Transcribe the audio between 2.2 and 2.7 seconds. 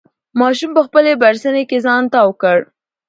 کړ.